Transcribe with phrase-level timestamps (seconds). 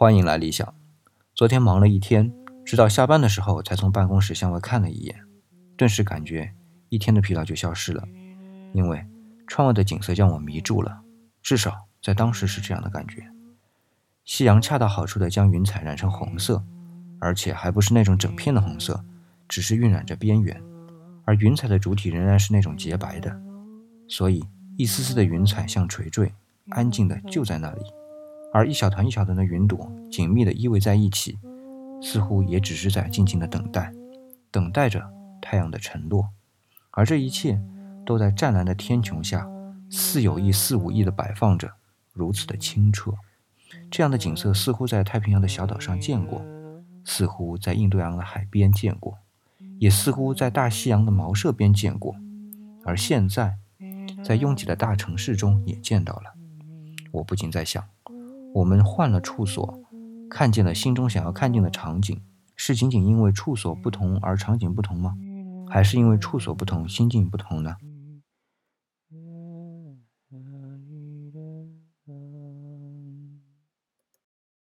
[0.00, 0.72] 欢迎来理想。
[1.34, 2.32] 昨天忙了一天，
[2.64, 5.20] 直到下班的时候才从办公室向外看了一眼，
[5.76, 6.54] 顿时感觉
[6.88, 8.06] 一天的疲劳就消失了。
[8.72, 9.04] 因为
[9.48, 11.00] 窗外的景色将我迷住了，
[11.42, 13.28] 至少在当时是这样的感觉。
[14.24, 16.62] 夕阳恰到好处的将云彩染成红色，
[17.18, 19.04] 而且还不是那种整片的红色，
[19.48, 20.62] 只是晕染着边缘，
[21.24, 23.36] 而云彩的主体仍然是那种洁白的，
[24.06, 24.44] 所以
[24.76, 26.32] 一丝丝的云彩像垂坠，
[26.68, 27.80] 安静的就在那里。
[28.52, 31.38] 而一小团一小团的云朵紧密地依偎在一起，
[32.02, 33.92] 似乎也只是在静静的等待，
[34.50, 35.02] 等待着
[35.40, 36.28] 太阳的沉落。
[36.90, 37.60] 而这一切
[38.04, 39.48] 都在湛蓝的天穹下，
[39.90, 41.72] 似有意似无意地摆放着，
[42.12, 43.12] 如此的清澈。
[43.90, 46.42] 这样的景色似乎在太平洋的小岛上见过，
[47.04, 49.18] 似乎在印度洋的海边见过，
[49.78, 52.16] 也似乎在大西洋的茅舍边见过，
[52.84, 53.56] 而现在，
[54.24, 56.34] 在拥挤的大城市中也见到了。
[57.12, 57.84] 我不禁在想。
[58.54, 59.80] 我们换了处所，
[60.30, 62.20] 看见了心中想要看见的场景，
[62.56, 65.14] 是仅仅因为处所不同而场景不同吗？
[65.68, 67.76] 还是因为处所不同，心境不同呢？